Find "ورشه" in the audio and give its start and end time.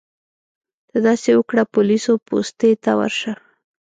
2.99-3.33